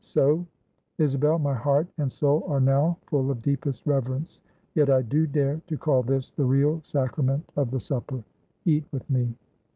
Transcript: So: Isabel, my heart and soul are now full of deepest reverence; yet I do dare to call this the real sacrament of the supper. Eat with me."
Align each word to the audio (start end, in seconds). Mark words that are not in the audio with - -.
So: 0.03 0.47
Isabel, 0.97 1.37
my 1.37 1.53
heart 1.53 1.85
and 1.99 2.11
soul 2.11 2.43
are 2.47 2.59
now 2.59 2.97
full 3.05 3.29
of 3.29 3.43
deepest 3.43 3.85
reverence; 3.85 4.41
yet 4.73 4.89
I 4.89 5.03
do 5.03 5.27
dare 5.27 5.61
to 5.67 5.77
call 5.77 6.01
this 6.01 6.31
the 6.31 6.43
real 6.43 6.81
sacrament 6.83 7.47
of 7.55 7.69
the 7.69 7.79
supper. 7.79 8.23
Eat 8.65 8.85
with 8.91 9.07
me." 9.11 9.35